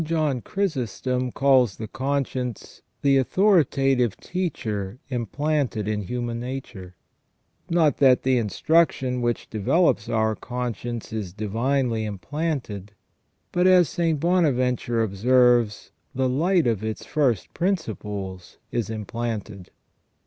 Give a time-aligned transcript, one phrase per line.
[0.03, 6.95] John Chrysostom calls the conscience" the authoritative teacher implanted in human nature
[7.35, 7.39] ".*
[7.69, 12.93] Not that the instruction which develops our conscience is divinely implanted,
[13.51, 14.19] but, as St.
[14.19, 19.69] Bonaventure observes, the light of its first principles is implanted.